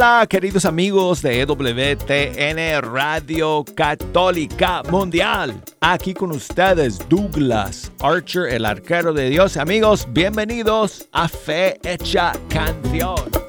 [0.00, 5.60] Hola queridos amigos de EWTN Radio Católica Mundial.
[5.80, 9.56] Aquí con ustedes Douglas Archer, el arquero de Dios.
[9.56, 13.47] Amigos, bienvenidos a Fe Hecha Canción.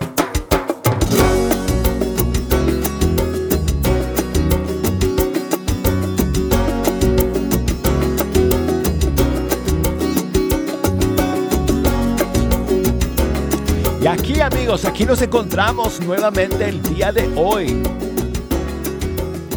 [14.30, 17.82] Aquí amigos, aquí nos encontramos nuevamente el día de hoy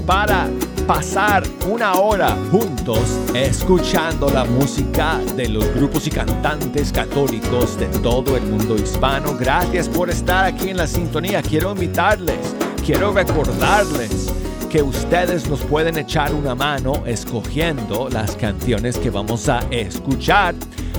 [0.07, 0.49] para
[0.87, 8.35] pasar una hora juntos escuchando la música de los grupos y cantantes católicos de todo
[8.35, 9.37] el mundo hispano.
[9.39, 11.43] Gracias por estar aquí en la sintonía.
[11.43, 14.33] Quiero invitarles, quiero recordarles
[14.71, 20.55] que ustedes nos pueden echar una mano escogiendo las canciones que vamos a escuchar.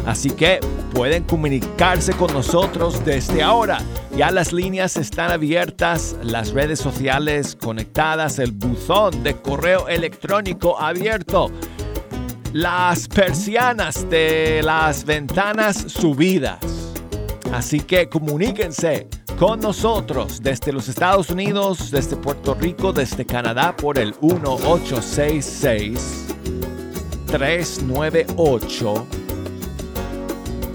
[0.06, 0.60] Así que
[0.94, 3.80] pueden comunicarse con nosotros desde ahora.
[4.16, 11.50] Ya las líneas están abiertas, las redes sociales conectadas, el buzón de correo electrónico abierto,
[12.52, 16.60] las persianas de las ventanas subidas.
[17.52, 19.08] Así que comuníquense
[19.40, 26.28] con nosotros desde los Estados Unidos, desde Puerto Rico, desde Canadá por el 1866
[27.28, 29.08] 398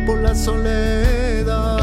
[0.06, 1.78] por la soledad.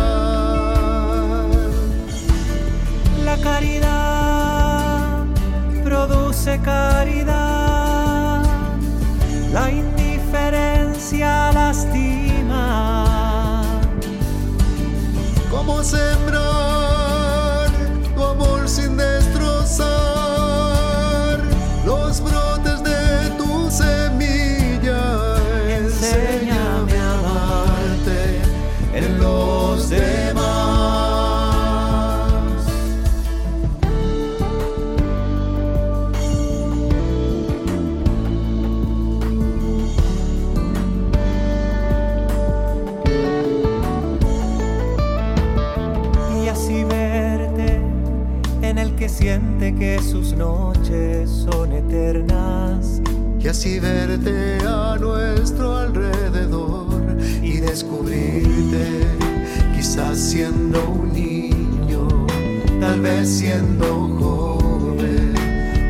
[3.23, 5.25] La caridad
[5.83, 7.54] produce caridad.
[9.53, 13.61] La indiferencia lastima.
[15.49, 17.69] ¿Cómo sembrar
[18.15, 20.04] tu amor sin destrozar
[53.57, 59.07] así verte a nuestro alrededor y descubrirte,
[59.73, 62.05] quizás siendo un niño,
[62.81, 63.85] tal vez siendo
[64.19, 65.33] joven,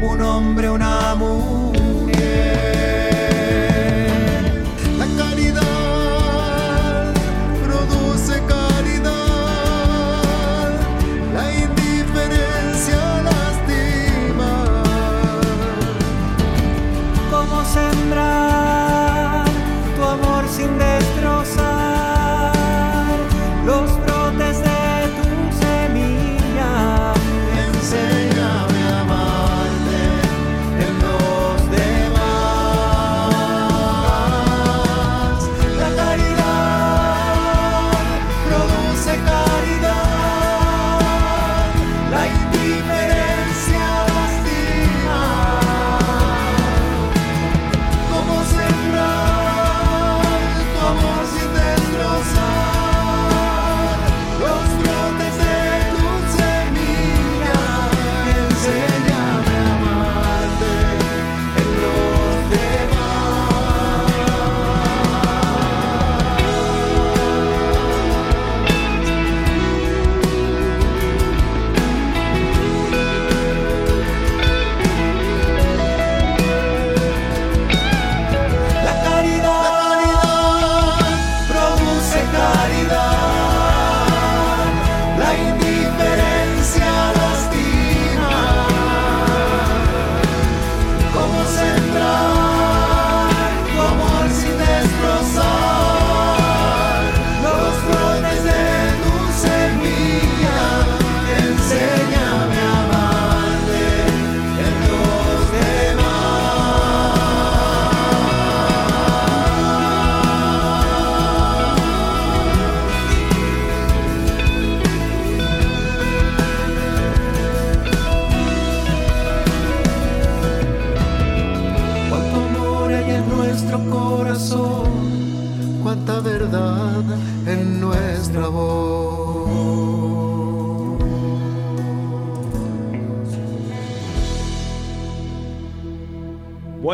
[0.08, 0.85] un hombre, una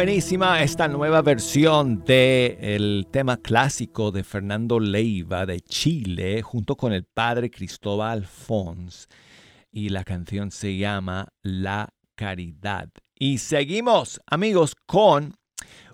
[0.02, 6.92] Buenísima esta nueva versión del el tema clásico de Fernando Leiva de Chile junto con
[6.92, 9.08] el padre Cristóbal Fons
[9.72, 12.90] y la canción se llama La Caridad.
[13.14, 15.36] Y seguimos amigos con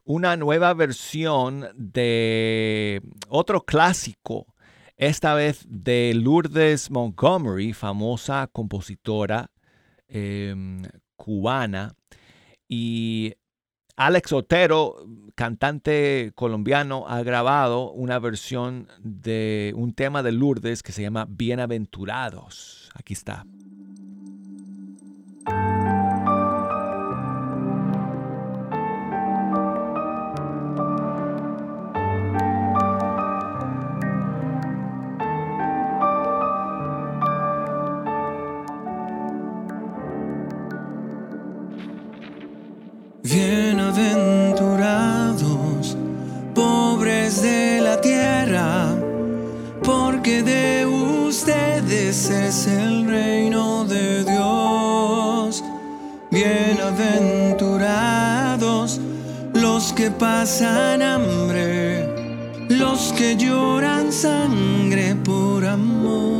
[0.05, 4.55] una nueva versión de otro clásico,
[4.95, 9.51] esta vez de Lourdes Montgomery, famosa compositora
[10.07, 10.83] em,
[11.17, 11.93] cubana.
[12.69, 13.33] Y
[13.97, 21.01] Alex Otero, cantante colombiano, ha grabado una versión de un tema de Lourdes que se
[21.01, 22.91] llama Bienaventurados.
[22.93, 23.43] Aquí está.
[52.47, 55.63] Es el reino de Dios.
[56.31, 59.01] Bienaventurados
[59.53, 62.07] los que pasan hambre,
[62.69, 66.37] los que lloran sangre por amor.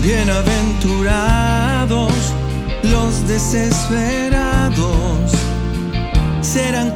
[0.00, 2.12] Bienaventurados
[2.82, 5.32] los desesperados
[6.40, 6.87] serán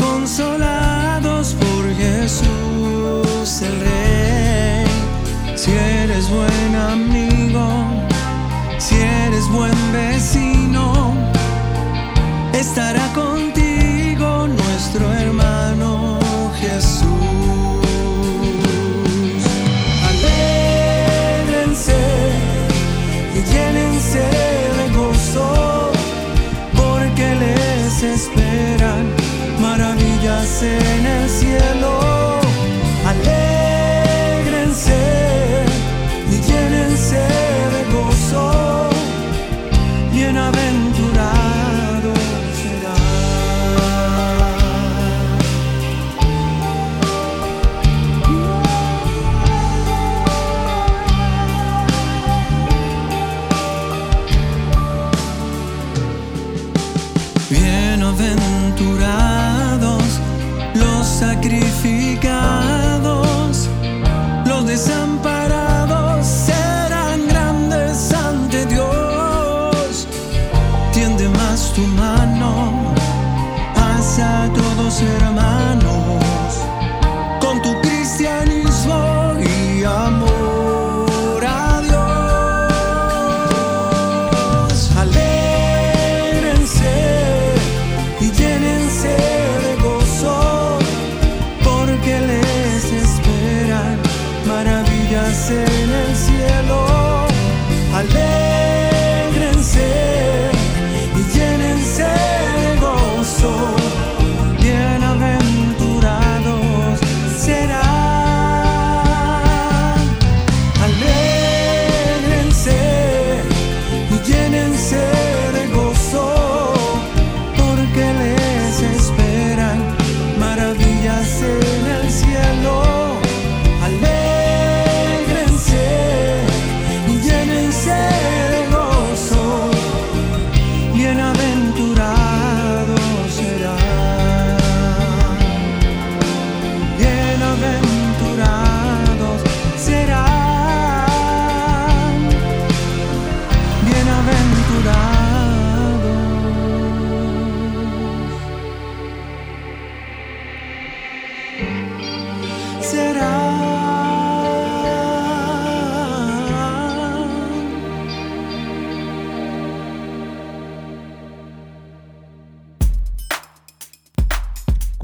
[12.62, 16.19] estará contigo nuestro hermano
[16.61, 17.12] Jesús.
[24.14, 25.90] de gozo,
[26.76, 29.04] porque les esperan
[29.61, 31.32] maravillas en el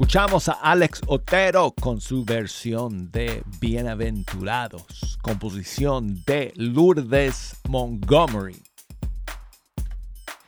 [0.09, 8.59] Escuchamos a Alex Otero con su versión de Bienaventurados, composición de Lourdes Montgomery.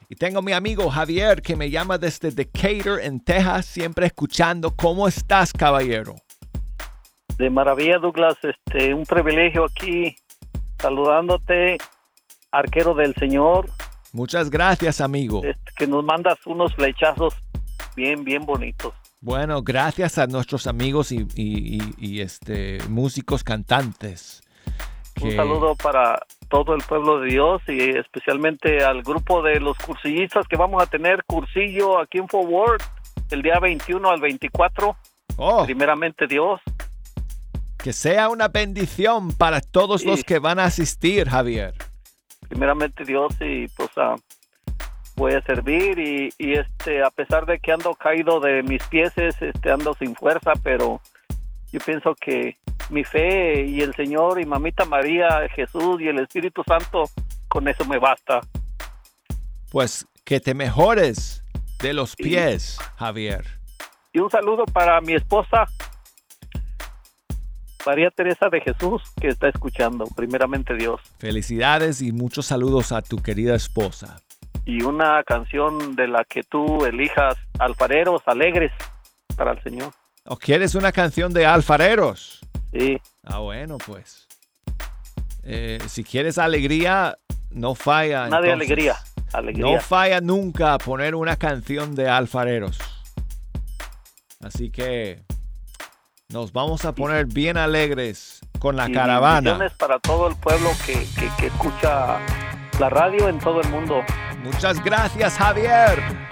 [0.09, 4.75] Y tengo a mi amigo Javier que me llama desde Decatur, en Texas, siempre escuchando.
[4.75, 6.15] ¿Cómo estás, caballero?
[7.37, 10.15] De maravilla, Douglas, este, un privilegio aquí
[10.79, 11.77] saludándote,
[12.51, 13.69] arquero del Señor,
[14.11, 15.43] Muchas gracias, amigo.
[15.43, 17.35] este, que nos mandas unos flechazos
[17.95, 18.95] bien, bien bonitos.
[19.23, 24.41] Bueno, gracias a nuestros amigos y, y- y- y, este, músicos cantantes.
[25.21, 30.47] Un saludo para todo el pueblo de Dios y especialmente al grupo de los cursillistas
[30.47, 32.83] que vamos a tener cursillo aquí en Fort Worth
[33.29, 34.95] el día 21 al 24,
[35.37, 36.59] Oh, primeramente Dios.
[37.77, 40.07] que sea una bendición para todos Sí.
[40.07, 41.73] los que van a asistir, Javier.
[42.49, 44.15] primeramente Dios y pues ah,
[45.21, 49.13] voy a servir y, y, este a pesar de que ando caído de mis pies
[49.17, 50.99] este ando sin fuerza pero
[51.71, 52.57] yo pienso que
[52.89, 57.03] mi fe y el Señor y mamita María Jesús y el Espíritu Santo
[57.47, 58.41] con eso me basta
[59.69, 61.43] Pues que te mejores
[61.83, 63.45] de los pies, Javier.
[64.13, 65.67] y un saludo para mi esposa
[67.85, 73.17] María Teresa de Jesús que está escuchando primeramente Dios Felicidades y muchos saludos a tu
[73.21, 74.19] querida esposa.
[74.65, 78.71] Y una canción de la que tú elijas alfareros alegres
[79.35, 79.91] para el Señor
[80.25, 82.39] ¿O quieres una canción de alfareros?
[82.71, 84.27] sí Ah, bueno, pues.
[85.43, 87.17] Eh, si quieres alegría,
[87.49, 88.27] no falla.
[88.27, 88.95] Una de alegría,
[89.33, 89.65] alegría.
[89.75, 92.77] No falla nunca poner una canción de alfareros.
[94.43, 95.21] Así que
[96.29, 99.69] nos vamos a poner bien alegres con la Y caravana.
[99.77, 102.19] para todo el pueblo que, que, que escucha
[102.79, 104.01] la radio en todo el mundo.
[104.43, 106.30] Muchas gracias, Javier.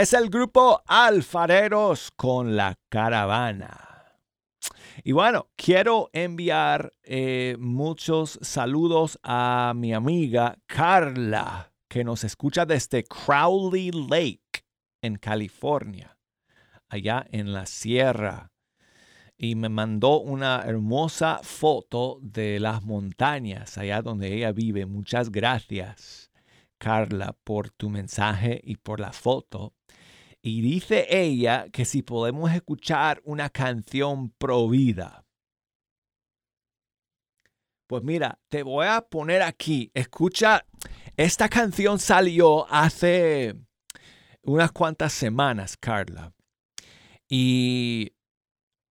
[0.00, 4.16] Es el grupo Alfareros con la caravana.
[5.04, 13.04] Y bueno, quiero enviar eh, muchos saludos a mi amiga Carla, que nos escucha desde
[13.04, 14.64] Crowley Lake,
[15.02, 16.16] en California,
[16.88, 18.52] allá en la sierra.
[19.36, 24.86] Y me mandó una hermosa foto de las montañas, allá donde ella vive.
[24.86, 26.30] Muchas gracias,
[26.78, 29.74] Carla, por tu mensaje y por la foto.
[30.42, 35.26] Y dice ella que si podemos escuchar una canción pro vida.
[37.86, 39.90] Pues mira, te voy a poner aquí.
[39.94, 40.64] Escucha,
[41.16, 43.54] esta canción salió hace
[44.42, 46.32] unas cuantas semanas, Carla.
[47.28, 48.12] Y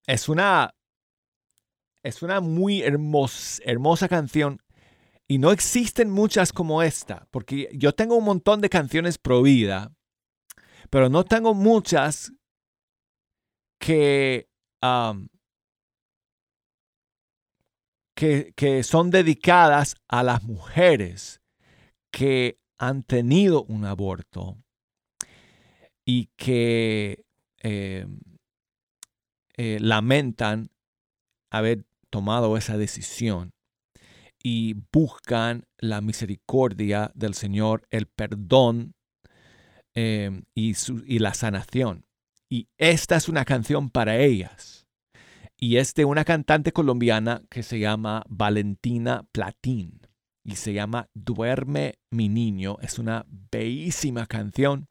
[0.05, 0.75] es una
[2.03, 4.61] es una muy hermosa, canción
[5.27, 9.91] y no existen muchas como esta, porque yo tengo un montón de canciones pro vida
[10.89, 12.33] pero no tengo muchas
[13.79, 14.49] que,
[18.15, 21.41] que, son dedicadas a las mujeres
[22.11, 24.57] que han tenido un aborto
[26.05, 27.23] y que
[27.61, 28.05] eh,
[29.57, 30.71] eh, lamentan
[31.51, 33.51] haber tomado esa decisión
[34.41, 38.93] y buscan la misericordia del Señor, el perdón
[39.95, 42.05] Em, y, la sanación.
[42.49, 44.87] Y esta es una canción para ellas.
[45.57, 50.01] Y es de una cantante colombiana que se llama Valentina Platín.
[50.43, 52.77] Y se llama Duerme mi niño.
[52.81, 54.87] Es una bellísima canción.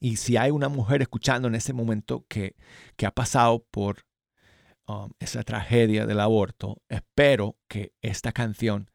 [0.00, 2.56] Y si hay una mujer escuchando en ese momento que,
[2.96, 4.04] que ha pasado por
[4.88, 8.90] um, esa tragedia del aborto, espero que esta canción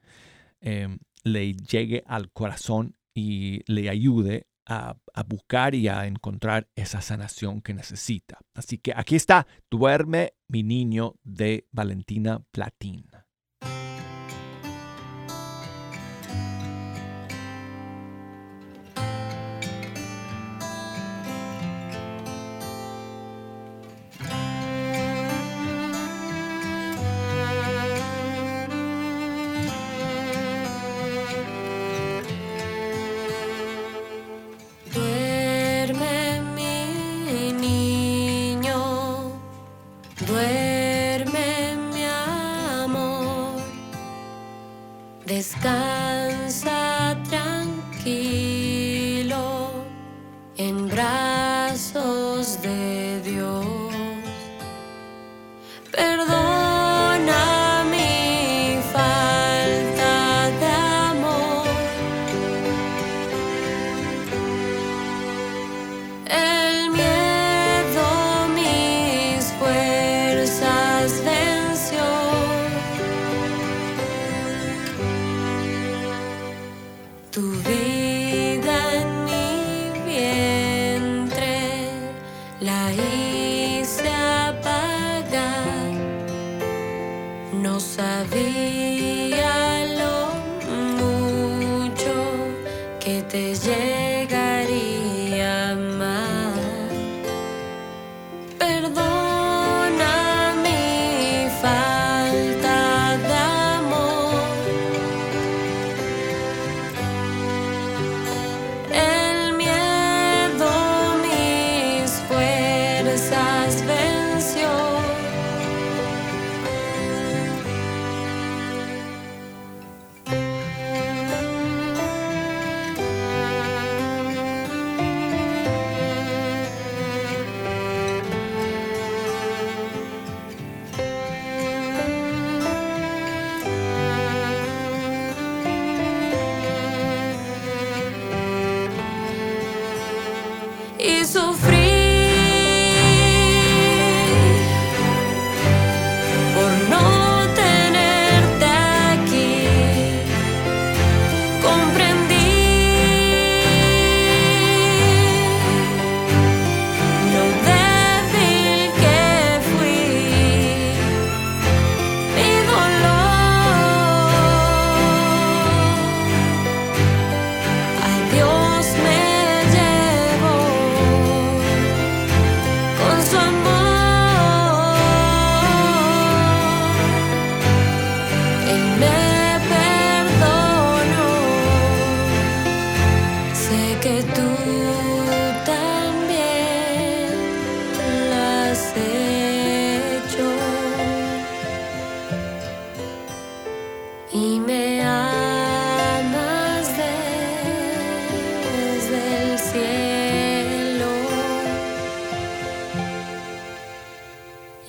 [0.59, 4.95] em, le llegue al corazón y le ayude a,
[5.27, 8.39] buscar y a encontrar esa sanación que necesita.
[8.53, 13.05] Así que aquí está, Duerme mi niño de Valentina Platín.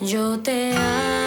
[0.01, 1.18] Yo te amo.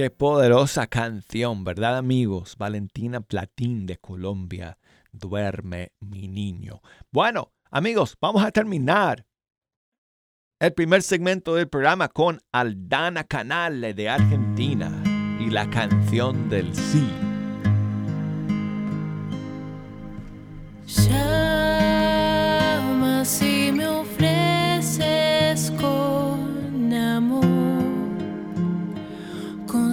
[0.00, 2.56] Qué poderosa canción, ¿verdad amigos?
[2.56, 4.78] Valentina Platín de Colombia,
[5.12, 6.80] Duerme mi niño.
[7.12, 9.26] Bueno, amigos, vamos a terminar
[10.58, 14.90] el primer segmento del programa con Aldana Canale de Argentina
[15.38, 17.06] y la canción del sí.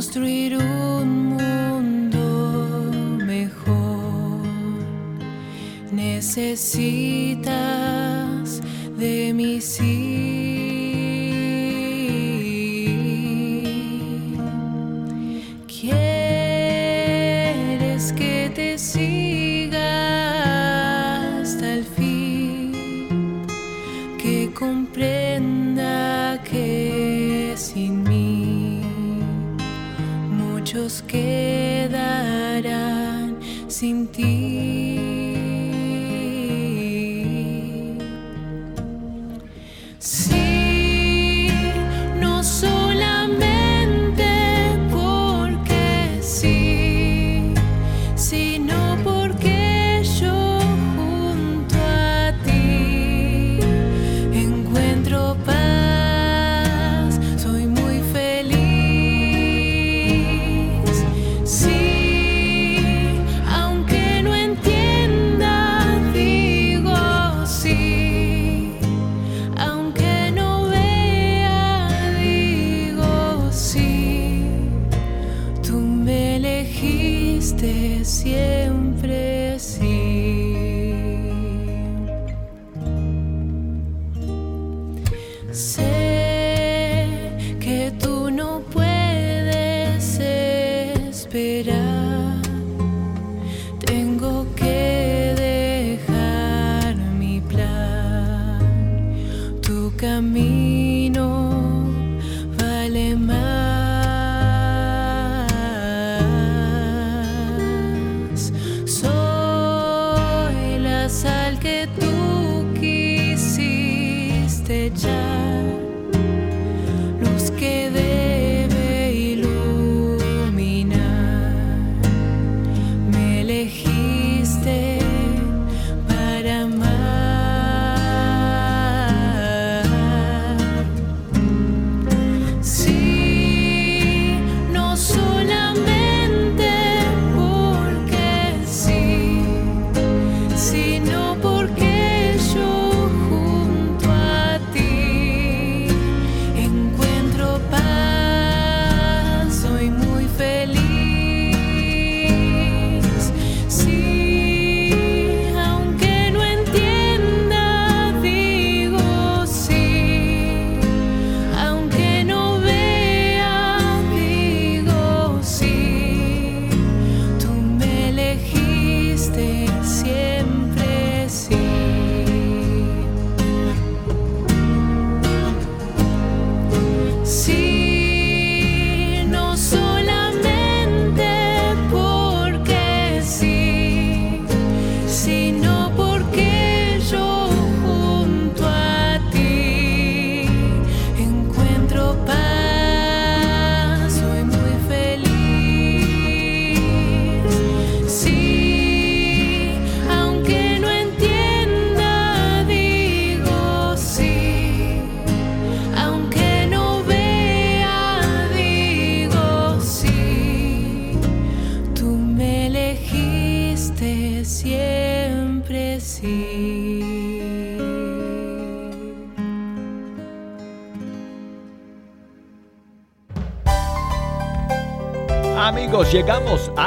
[0.08, 2.90] construir un mundo
[3.26, 4.40] mejor.
[5.92, 7.42] Necesitas
[8.98, 10.37] de mis hijos.
[40.00, 40.37] Sim.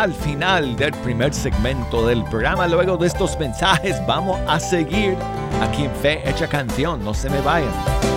[0.00, 2.66] al final del primer segmento del programa.
[2.66, 5.14] Luego de estos mensajes vamos a seguir
[5.60, 7.04] aquí en Fe Hecha Canción.
[7.04, 8.09] No se me vayan.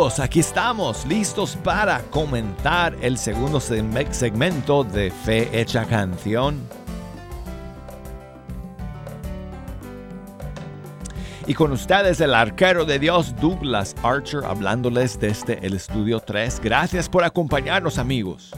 [0.00, 6.58] Aquí estamos listos para comentar el segundo segmento de Fe Hecha Canción.
[11.46, 16.60] Y con ustedes el arquero de Dios Douglas Archer hablándoles desde el estudio 3.
[16.64, 18.52] Gracias por acompañarnos amigos.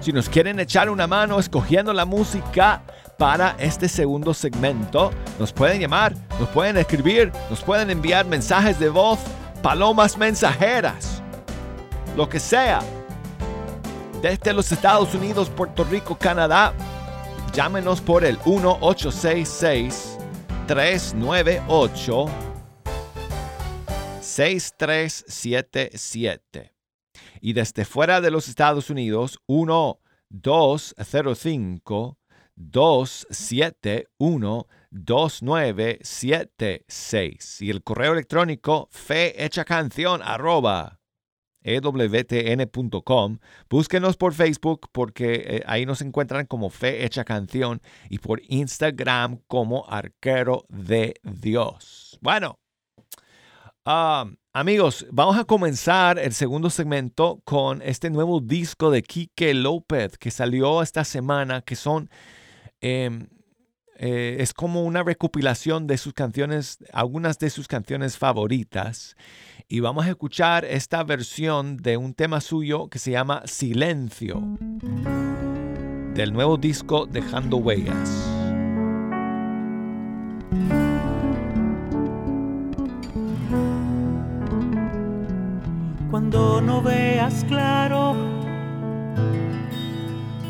[0.00, 2.82] Si nos quieren echar una mano escogiendo la música
[3.18, 8.88] para este segundo segmento, nos pueden llamar, nos pueden escribir, nos pueden enviar mensajes de
[8.88, 9.18] voz
[9.56, 11.22] palomas mensajeras,
[12.16, 12.80] lo que sea.
[14.22, 16.72] Desde los Estados Unidos, Puerto Rico, Canadá,
[17.52, 20.18] llámenos por el 1866
[20.66, 22.26] 398
[24.20, 26.72] 6377.
[27.40, 32.18] Y desde fuera de los Estados Unidos, 1205
[32.56, 34.66] 271
[35.04, 38.88] 2976 y el correo electrónico
[39.66, 41.00] canción arroba
[41.66, 43.38] ewtn.com.
[43.68, 49.40] Búsquenos por Facebook porque eh, ahí nos encuentran como Fe Hecha Canción y por Instagram
[49.48, 52.18] como Arquero de Dios.
[52.20, 52.58] Bueno,
[54.52, 60.30] amigos, vamos a comenzar el segundo segmento con este nuevo disco de Quique López que
[60.30, 62.08] salió esta semana, que son...
[62.80, 63.28] Em,
[63.98, 69.16] eh, es como una recopilación de sus canciones, algunas de sus canciones favoritas.
[69.68, 74.42] Y vamos a escuchar esta versión de un tema suyo que se llama Silencio,
[76.14, 78.32] del nuevo disco Dejando Huellas.
[86.10, 88.14] Cuando no veas claro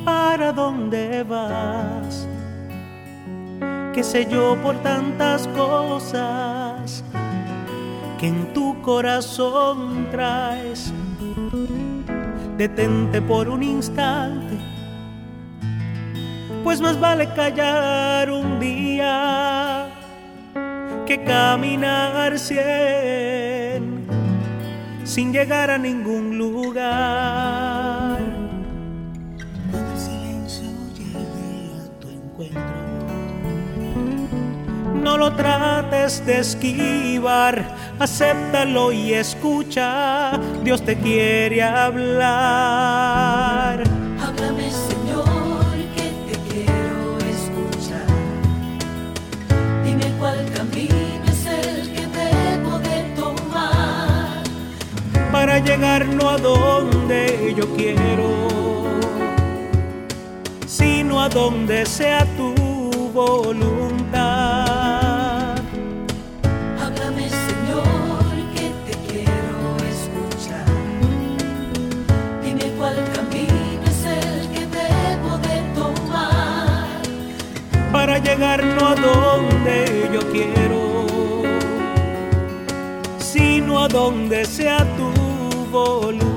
[0.04, 2.28] para dónde vas
[3.96, 7.02] qué sé yo, por tantas cosas
[8.18, 10.92] que en tu corazón traes.
[12.58, 14.58] Detente por un instante,
[16.62, 19.88] pues más vale callar un día
[21.06, 24.06] que caminar cien
[25.04, 28.18] sin llegar a ningún lugar.
[29.70, 32.65] Cuando el silencio llegue a tu encuentro
[35.06, 37.64] no lo trates de esquivar,
[38.00, 40.32] acéptalo y escucha,
[40.64, 42.24] Dios te quiere hablar.
[44.20, 48.08] Háblame Señor, que te quiero escuchar.
[49.84, 54.42] Dime cuál camino es el que debo de tomar.
[55.30, 58.28] Para llegar no a donde yo quiero,
[60.66, 62.52] sino a donde sea tu
[63.14, 64.15] voluntad.
[78.18, 81.42] Llegar no a donde yo quiero,
[83.18, 85.10] sino a donde sea tu
[85.70, 86.35] voluntad.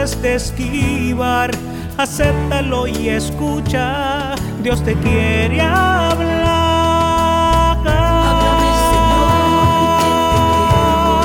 [0.00, 1.50] Trates de esquivar
[1.98, 6.30] acéptalo y escucha, Dios te quiere hablar.
[7.86, 9.28] Háblame, Señor,
[10.30, 11.20] que te quiero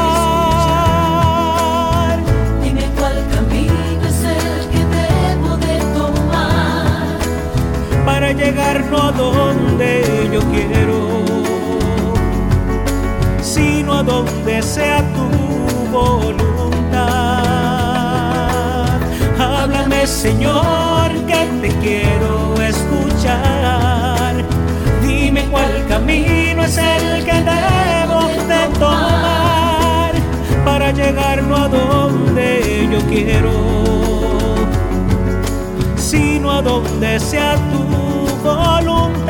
[0.57, 2.17] escuchar.
[2.61, 7.19] Dime cuál camino es el que debo de tomar.
[8.05, 10.97] Para llegar no a donde yo quiero,
[13.41, 15.27] sino a donde sea tu
[15.91, 16.54] voluntad.
[20.07, 24.35] Señor que te quiero escuchar.
[25.01, 30.11] Dime cuál camino es el que debo de tomar
[30.63, 33.51] para llegar no a donde yo quiero,
[35.95, 37.83] sino a donde sea tu
[38.43, 39.25] voluntad.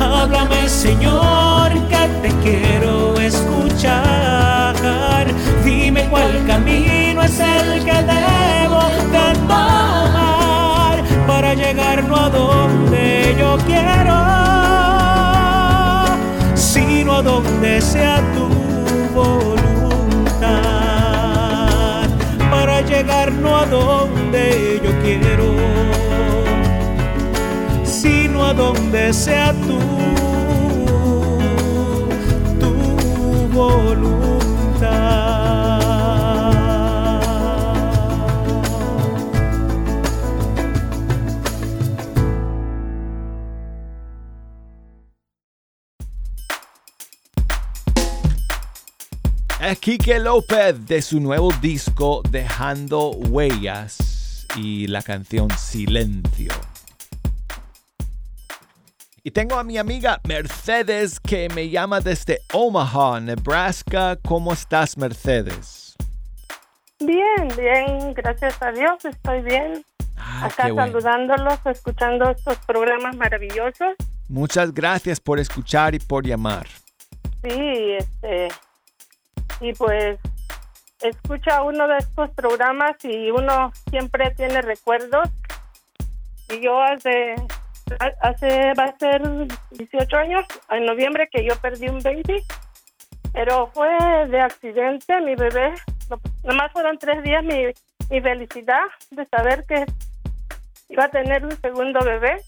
[0.00, 3.05] Háblame Señor que te quiero
[7.36, 8.80] es el que debo
[9.12, 14.16] de tomar para llegar no a donde yo quiero,
[16.54, 18.48] sino a donde sea tu
[19.14, 20.46] voluntad.
[22.50, 25.54] Para llegar no a donde yo quiero,
[27.84, 29.78] sino a donde sea tú,
[32.60, 32.72] tu
[33.52, 34.35] voluntad.
[49.86, 56.50] Quique López de su nuevo disco Dejando Huellas y la canción Silencio.
[59.22, 64.18] Y tengo a mi amiga Mercedes que me llama desde Omaha, Nebraska.
[64.26, 65.94] ¿Cómo estás, Mercedes?
[66.98, 69.84] Bien, bien, gracias a Dios, estoy bien.
[70.16, 71.00] Ah, Acá bueno.
[71.00, 73.94] saludándolos, escuchando estos programas maravillosos.
[74.28, 76.66] Muchas gracias por escuchar y por llamar.
[77.44, 78.48] Sí, este,
[79.60, 80.18] y pues
[81.00, 85.28] escucha uno de estos programas y uno siempre tiene recuerdos.
[86.48, 87.34] Y yo hace,
[88.20, 89.22] hace, va a ser
[89.72, 92.42] 18 años, en noviembre, que yo perdí un baby,
[93.32, 93.88] pero fue
[94.28, 95.74] de accidente, mi bebé.
[96.44, 97.66] Nomás fueron tres días mi,
[98.10, 99.84] mi felicidad de saber que
[100.88, 102.40] iba a tener un segundo bebé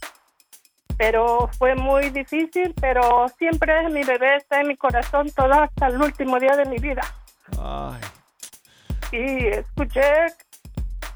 [0.98, 6.02] pero fue muy difícil, pero siempre mi bebé está en mi corazón todo hasta el
[6.02, 7.02] último día de mi vida.
[7.56, 8.00] Ay,
[9.12, 10.02] Y escuché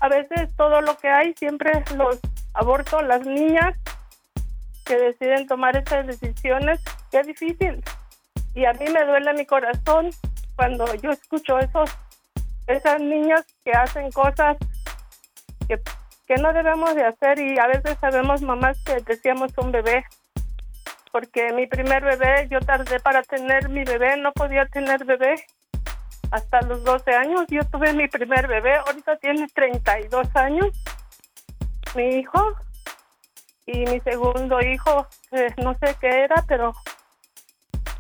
[0.00, 2.20] a veces todo lo que hay, siempre los
[2.54, 3.76] aborto, las niñas
[4.84, 6.80] que deciden tomar estas decisiones,
[7.10, 7.82] qué difícil.
[8.54, 10.10] Y a mí me duele mi corazón
[10.54, 11.90] cuando yo escucho esos,
[12.68, 14.56] esas niñas que hacen cosas
[15.66, 15.80] que,
[16.26, 20.04] que no debemos de hacer y a veces sabemos mamás que decíamos un bebé.
[21.10, 25.34] Porque mi primer bebé, yo tardé para tener mi bebé, no podía tener bebé
[26.30, 27.44] hasta los 12 años.
[27.48, 30.68] Yo tuve mi primer bebé, ahorita tiene 32 años,
[31.94, 32.54] mi hijo.
[33.64, 36.74] Y mi segundo hijo, eh, no sé qué era, pero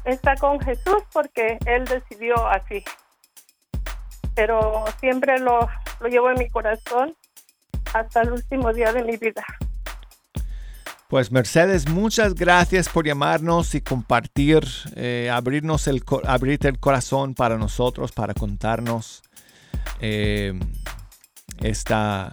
[0.04, 2.82] está con Jesús porque él decidió así.
[4.34, 5.68] Pero siempre lo,
[6.00, 7.14] lo llevo en mi corazón
[7.92, 9.44] hasta el último día de mi vida.
[11.08, 14.66] Pues Mercedes, muchas gracias por llamarnos y compartir,
[14.96, 19.22] eh, abrirnos el, abrirte el corazón para nosotros, para contarnos
[20.00, 20.58] eh,
[21.60, 22.32] esta,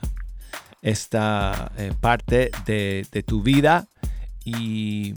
[0.82, 3.86] esta eh, parte de, de tu vida
[4.45, 5.14] y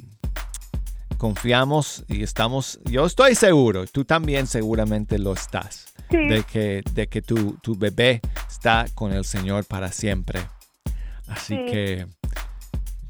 [1.17, 6.19] confiamos y estamos, yo estoy seguro, tú también seguramente lo estás, Sí.
[6.29, 8.21] de que, de que tu, tu bebé
[8.63, 10.41] está con el Señor para siempre.
[11.27, 11.65] Así Sí.
[11.67, 12.07] que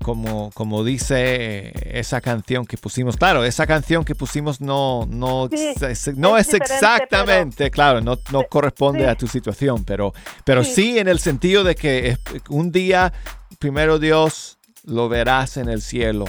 [0.03, 5.75] como, como dice esa canción que pusimos, claro, esa canción que pusimos no, no, Sí,
[5.83, 10.13] es, no es exactamente, claro, no, no corresponde a tu situación, pero,
[10.45, 10.99] pero Sí.
[10.99, 12.17] en el sentido de que
[12.49, 13.13] un día,
[13.59, 16.25] primero Dios, lo verás en el cielo.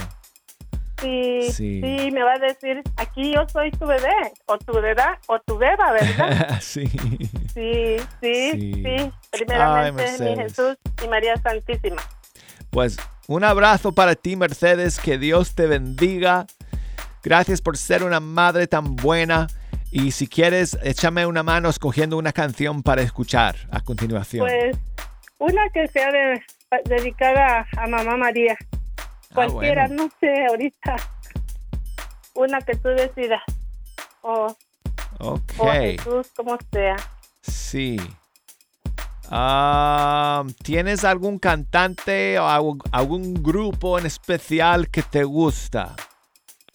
[1.04, 1.80] Sí, Sí.
[1.82, 4.14] sí, me va a decir, aquí yo soy tu bebé,
[4.46, 6.58] o tu bebé, o tu beba, ¿verdad?
[6.60, 6.86] sí.
[7.54, 8.72] Sí, sí, Sí.
[8.84, 9.12] sí.
[9.30, 10.38] Primeramente, mi Mercedes.
[10.38, 12.02] Jesús y María Santísima.
[12.70, 12.96] Pues
[13.28, 14.98] un abrazo para ti, Mercedes.
[14.98, 16.46] Que Dios te bendiga.
[17.22, 19.46] Gracias por ser una madre tan buena.
[19.90, 24.46] Y si quieres, échame una mano escogiendo una canción para escuchar a continuación.
[24.46, 24.76] Pues,
[25.38, 26.42] una que sea de-
[26.86, 28.56] dedicada a Mamá María.
[29.36, 30.04] Ah, Cualquiera, bueno.
[30.04, 30.96] no sé, ahorita.
[32.34, 33.42] Una que tú decidas.
[34.22, 34.56] O,
[35.18, 36.96] Ok, o a Jesús, como sea.
[37.42, 37.96] sí.
[39.30, 45.96] Ah, ¿Tienes algún cantante o algún- algún grupo en especial que te gusta?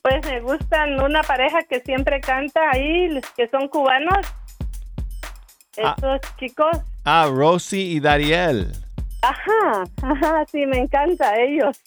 [0.01, 4.25] Pues me gustan una pareja que siempre canta ahí, que son cubanos.
[5.81, 5.93] Ah.
[5.95, 6.77] Estos chicos.
[7.05, 8.71] Ah, Rosy y Dariel.
[9.21, 11.77] Ajá, ajá, sí, me encanta ellos.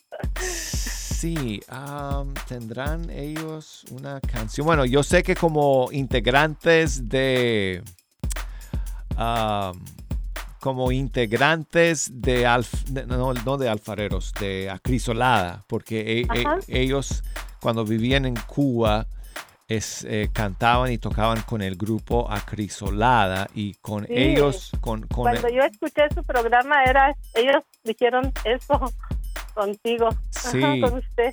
[0.41, 1.61] Sí,
[2.49, 4.67] tendrán ellos una canción.
[4.67, 7.83] Bueno, yo sé que como integrantes de.
[10.61, 16.27] como integrantes de, Alf- de- no, no de alfareros, de acrisolada, porque e- e-
[16.69, 17.23] ellos
[17.61, 19.07] cuando vivían en Cuba
[19.77, 24.13] es, eh, cantaban y tocaban con el grupo acrisolada y con Sí.
[24.15, 28.93] ellos, con, con Cuando yo escuché su programa, era ellos dijeron eso
[29.55, 30.81] contigo, Ajá, Sí.
[30.81, 31.33] con usted.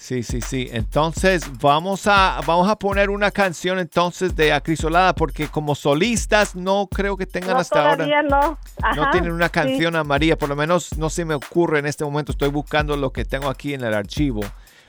[0.00, 0.68] Sí, sí, sí.
[0.70, 6.86] Entonces vamos a, vamos a poner una canción entonces de Acrisolada porque como solistas no
[6.86, 8.06] creo que tengan No, hasta ahora.
[8.22, 8.56] no.
[8.80, 9.52] Ajá, No tienen una sí.
[9.54, 12.30] canción a María, por lo menos no se me ocurre en este momento.
[12.30, 14.40] Estoy buscando lo que tengo aquí en el archivo.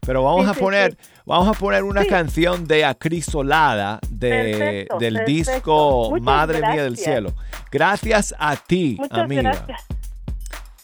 [0.06, 0.98] Pero vamos Sí, a poner, sí.
[1.26, 5.52] vamos a poner una canción de Acrisolada de, Perfecto, del perfecto.
[5.52, 7.04] disco Muchas Madre Mía del gracias.
[7.06, 7.34] Cielo.
[7.72, 9.42] Gracias a ti, Muchas amiga.
[9.52, 9.86] gracias.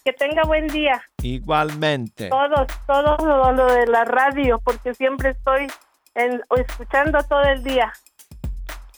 [0.03, 1.01] Que tenga buen día.
[1.23, 2.29] Igualmente.
[2.29, 5.65] Todos, todos lo, lo de la radio, porque siempre estoy
[6.13, 7.91] en- escuchando todo el día.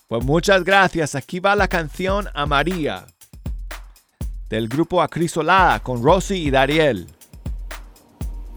[0.09, 1.15] Pues muchas gracias.
[1.15, 3.05] Aquí va la canción a María
[4.49, 7.07] del grupo Acrisolada con Rosy y Dariel.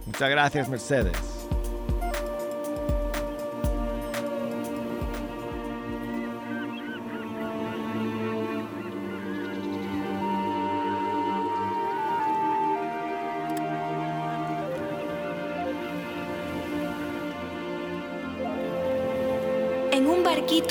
[0.07, 1.40] Muchas gracias, Mercedes.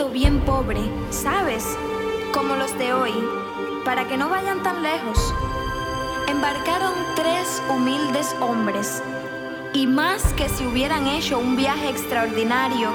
[0.08, 0.80] Bien pobre,
[1.10, 1.66] ¿sabes?
[2.34, 3.12] Como los de hoy,
[3.84, 5.34] para que no vayan tan lejos.
[6.30, 9.04] Embarcaron tres humildes hombres
[9.74, 12.92] y más que si hubieran hecho un viaje extraordinario,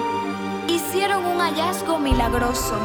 [0.68, 2.78] hicieron un hallazgo milagroso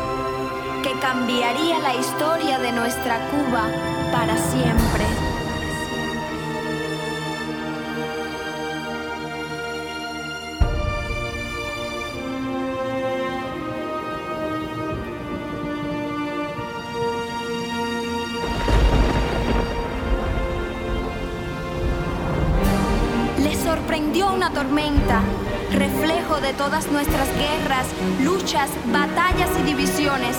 [0.84, 3.68] que cambiaría la historia de nuestra Cuba
[4.12, 5.29] para siempre.
[24.60, 25.22] Tormenta,
[25.72, 27.88] reflejo de todas nuestras guerras,
[28.22, 30.36] luchas, batallas y divisiones.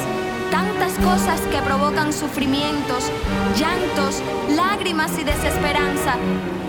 [0.51, 3.11] Tantas cosas que provocan sufrimientos,
[3.57, 6.17] llantos, lágrimas y desesperanza.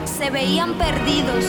[0.06, 1.44] Se veían perdidos.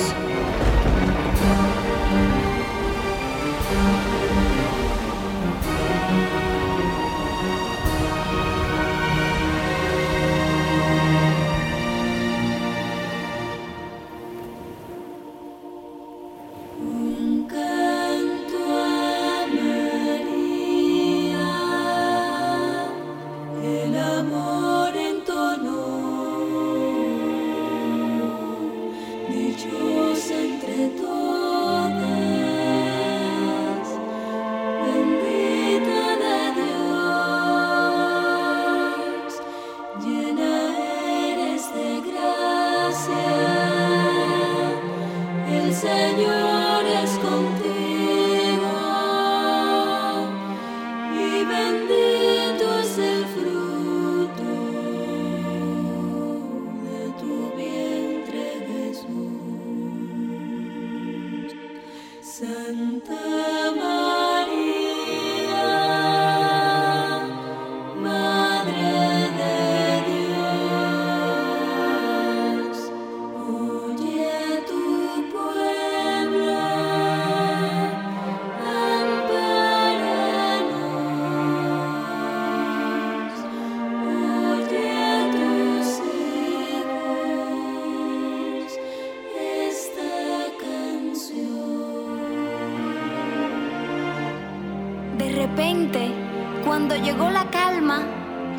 [97.32, 98.02] La calma,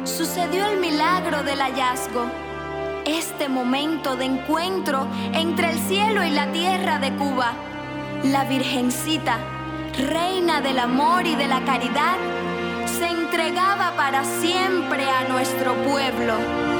[0.04, 2.26] sucedió el milagro del hallazgo.
[3.06, 7.54] Este momento de encuentro entre el cielo y la tierra de Cuba.
[8.24, 9.38] La Virgencita,
[10.10, 12.16] reina del amor y de la caridad,
[12.86, 16.73] se entregaba para siempre a nuestro pueblo.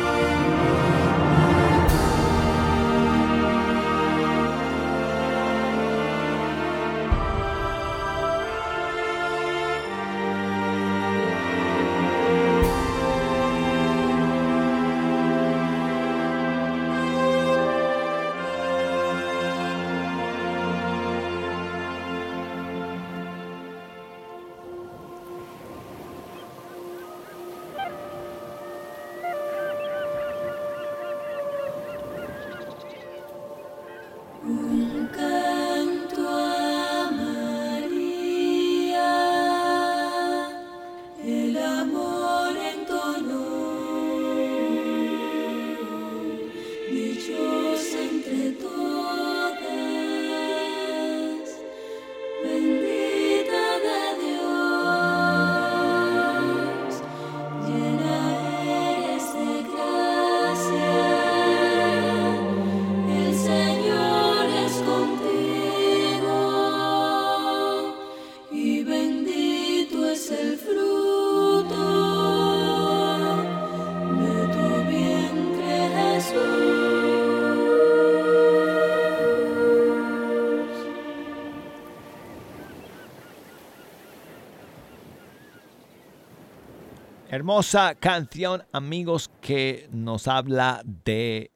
[87.30, 91.52] Hermosa canción, amigos, que nos habla de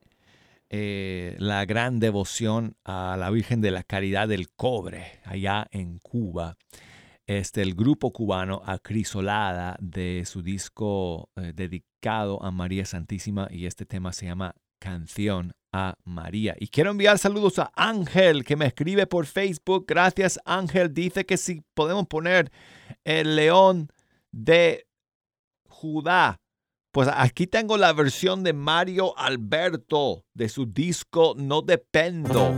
[0.69, 6.57] eh, la gran devoción a la Virgen de la Caridad del Cobre, allá en Cuba.
[7.27, 13.85] Este, el grupo cubano Acrisolada de su disco eh, dedicado a María Santísima y este
[13.85, 16.55] tema se llama Canción a María.
[16.57, 19.85] Y quiero enviar saludos a Ángel que me escribe por Facebook.
[19.87, 20.93] Gracias Ángel.
[20.93, 22.51] Dice que si podemos poner
[23.03, 23.89] el león
[24.31, 24.86] de
[25.79, 26.39] Judá
[26.97, 32.55] pues aquí tengo la versión de Mario Alberto de su disco No Dependo.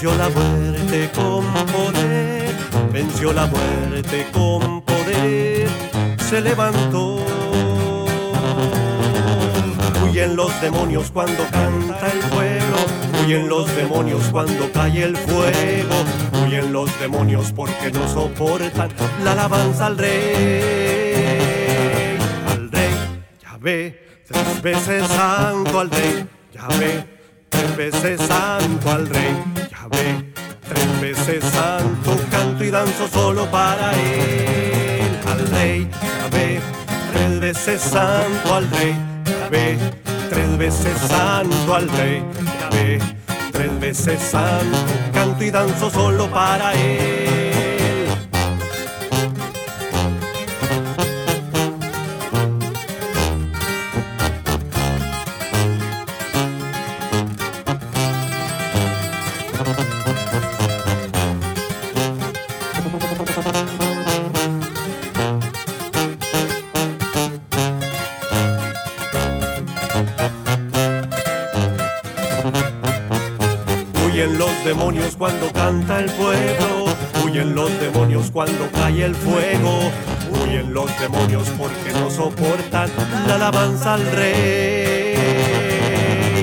[0.00, 2.54] Venció la muerte con poder,
[2.90, 5.68] venció la muerte con poder,
[6.26, 7.18] se levantó.
[10.02, 12.76] Huyen los demonios cuando canta el pueblo,
[13.22, 15.94] huyen los demonios cuando cae el fuego,
[16.46, 18.88] huyen los demonios porque no soportan
[19.22, 20.16] la alabanza al rey,
[22.48, 22.94] al rey,
[23.42, 26.26] ya ve, tres veces santo al rey
[26.78, 27.04] ve,
[27.48, 29.36] tres veces santo al rey,
[31.38, 35.88] santo, canto y danzo solo para él, al rey,
[36.32, 36.60] ve,
[37.12, 38.96] tres veces santo al rey,
[39.50, 39.78] ve,
[40.28, 42.22] tres veces santo al rey,
[42.72, 42.98] ve,
[43.52, 44.78] tres veces santo,
[45.12, 47.49] canto y danzo solo para él.
[74.70, 76.84] Demonios cuando canta el pueblo,
[77.24, 79.90] huyen los demonios cuando cae el fuego,
[80.30, 82.88] huyen los demonios porque no soportan
[83.26, 85.16] la alabanza al rey,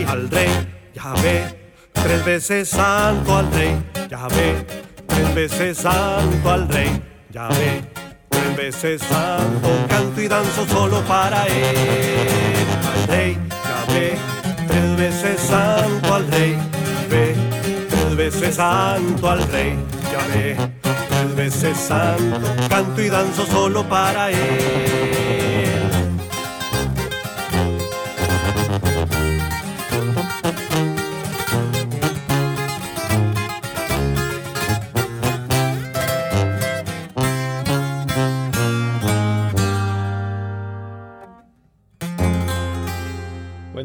[0.09, 0.49] al rey,
[0.93, 4.67] ya ve, tres veces santo al rey, ya ve,
[5.07, 7.01] tres veces santo al rey,
[7.31, 7.81] ya ve,
[8.27, 14.17] tres veces santo, canto y danzo solo para él, al rey, ya ve,
[14.67, 16.57] tres veces santo al rey,
[18.17, 19.77] veces santo al rey,
[20.33, 25.36] ve, tres veces santo, canto y danzo solo para él.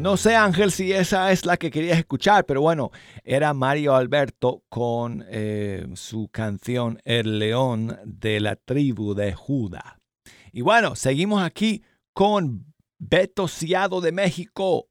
[0.03, 2.91] No sé, Ángel, si esa es la que querías escuchar, pero bueno,
[3.23, 10.01] era Mario Alberto con eh, su canción El León de la tribu de Judá.
[10.51, 12.65] Y bueno, seguimos aquí con
[12.99, 14.89] Beto Ciado de México.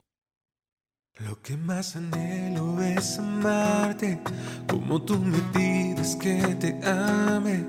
[1.19, 4.19] Lo que más anhelo es amarte,
[4.67, 7.67] como tú me pides que te ame,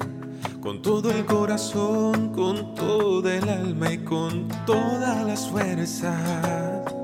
[0.61, 7.02] con todo el corazón, con todo el alma y con todas las fuerzas.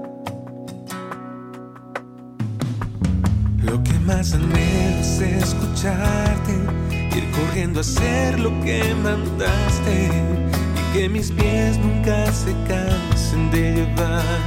[4.10, 6.53] Más anhelo es escucharte,
[7.16, 13.74] ir corriendo a hacer lo que mandaste y que mis pies nunca se cansen de
[13.76, 14.39] llevar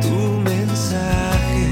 [0.00, 1.64] tu mensaje.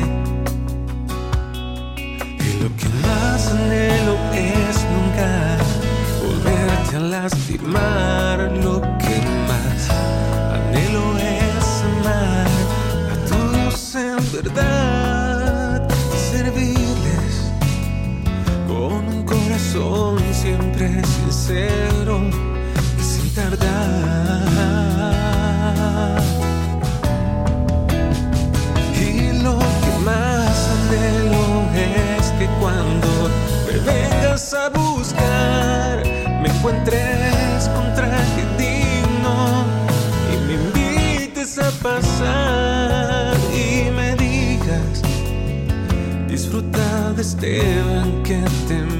[1.96, 5.56] Y lo que más anhelo es nunca
[6.22, 8.38] volverte a lastimar.
[8.62, 9.16] Lo que
[9.48, 9.80] más
[10.58, 12.46] anhelo es amar
[13.12, 14.75] a todos en verdad
[19.76, 22.20] corazón siempre sincero
[22.98, 23.66] y sin tardar.
[28.94, 33.08] Y lo que más anhelo es que cuando
[33.66, 36.02] me vengas a buscar,
[36.42, 39.64] me encuentres con traje digno
[40.32, 45.02] y me invites a pasar y me digas,
[46.28, 48.95] disfruta de este banquete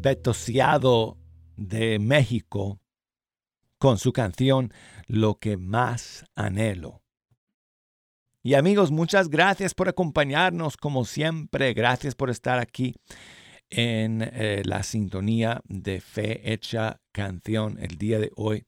[0.00, 1.18] es Beto Ciado
[1.56, 2.80] de México
[3.78, 4.72] con su canción
[5.06, 7.02] Lo que más anhelo.
[8.42, 11.74] Y amigos, muchas gracias por acompañarnos como siempre.
[11.74, 12.94] Gracias por estar aquí
[13.68, 18.64] en eh, la sintonía de Fe Hecha Canción el día de hoy.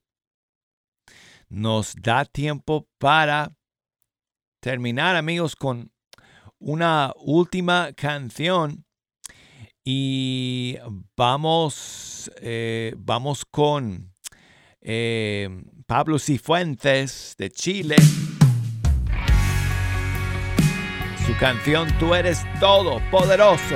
[1.49, 3.55] Nos da tiempo para
[4.59, 5.91] terminar, amigos, con
[6.59, 8.85] una última canción
[9.83, 10.77] y
[11.17, 14.13] vamos, eh, vamos con
[14.81, 15.49] eh,
[15.85, 17.95] Pablo Cifuentes de Chile.
[21.25, 23.75] Su canción Tú eres todo poderoso.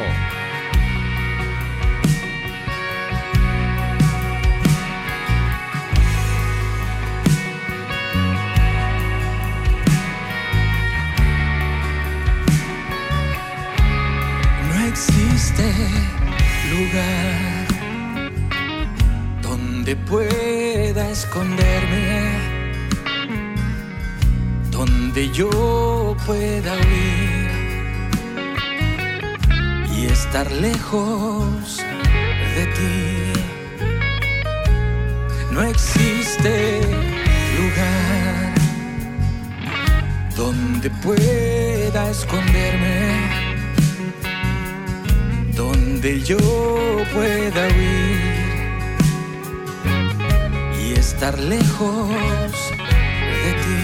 [15.37, 15.71] Existe
[16.71, 17.67] lugar
[19.43, 22.39] donde pueda esconderme,
[24.71, 27.51] donde yo pueda huir
[29.95, 31.83] y estar lejos
[32.55, 33.33] de ti.
[35.51, 36.81] No existe
[37.59, 38.55] lugar
[40.35, 43.16] donde pueda esconderme
[45.57, 46.37] donde yo
[47.13, 48.37] pueda huir
[50.79, 52.09] y estar lejos
[53.43, 53.79] de ti.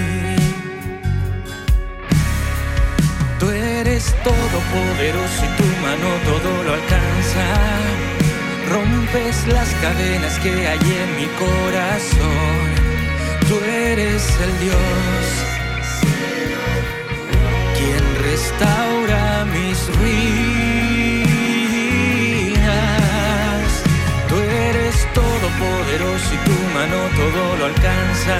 [3.40, 7.46] Tú eres todopoderoso y tu mano todo lo alcanza.
[8.70, 12.66] Rompes las cadenas que hay en mi corazón.
[13.50, 15.24] Tú eres el Dios
[17.76, 18.83] quien restaura
[27.76, 28.38] alcanza.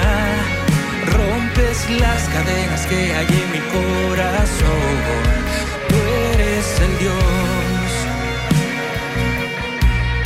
[1.16, 4.92] Rompes las cadenas que hay en mi corazón.
[5.88, 5.96] Tú
[6.34, 7.90] eres el Dios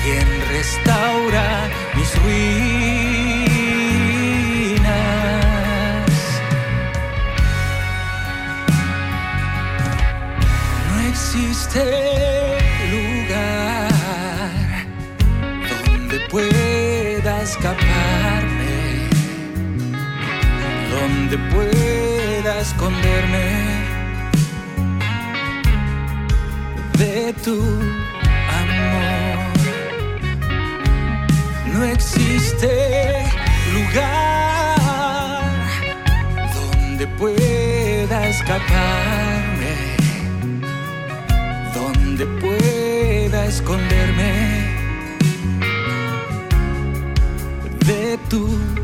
[0.03, 1.47] quien restaura
[1.97, 2.49] mis ruinas.
[10.89, 11.83] No existe
[12.93, 13.91] lugar
[15.87, 17.98] donde pueda escaparme,
[21.09, 23.49] donde pueda esconderme
[26.99, 27.59] de tu
[28.61, 29.39] amor.
[31.73, 33.25] No existe
[33.73, 34.77] lugar
[36.55, 39.75] donde pueda escaparme,
[41.75, 44.33] donde pueda esconderme
[47.87, 48.78] de tu.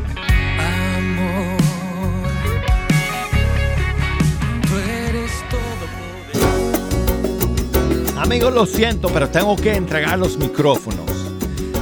[8.25, 11.05] Amigos, lo siento, pero tengo que entregar los micrófonos.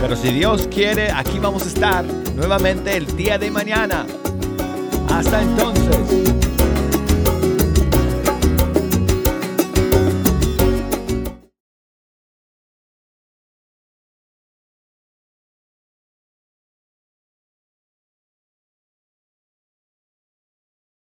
[0.02, 2.04] Pero si Dios quiere, aquí vamos a estar
[2.36, 4.06] nuevamente el día de mañana.
[5.10, 6.33] Hasta entonces.